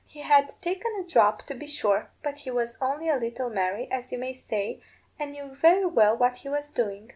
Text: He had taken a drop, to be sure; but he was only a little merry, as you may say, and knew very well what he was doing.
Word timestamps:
He 0.07 0.21
had 0.21 0.59
taken 0.63 0.91
a 0.95 1.03
drop, 1.07 1.43
to 1.45 1.53
be 1.53 1.67
sure; 1.67 2.09
but 2.23 2.39
he 2.39 2.49
was 2.49 2.75
only 2.81 3.07
a 3.07 3.17
little 3.17 3.51
merry, 3.51 3.87
as 3.91 4.11
you 4.11 4.17
may 4.17 4.33
say, 4.33 4.81
and 5.19 5.31
knew 5.33 5.53
very 5.53 5.85
well 5.85 6.17
what 6.17 6.37
he 6.37 6.49
was 6.49 6.71
doing. 6.71 7.09